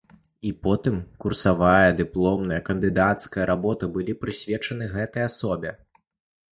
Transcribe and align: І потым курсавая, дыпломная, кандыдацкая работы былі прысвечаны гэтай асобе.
І 0.51 0.53
потым 0.67 0.95
курсавая, 1.23 1.89
дыпломная, 1.99 2.59
кандыдацкая 2.71 3.45
работы 3.53 3.93
былі 3.95 4.13
прысвечаны 4.25 4.91
гэтай 4.97 5.23
асобе. 5.29 5.79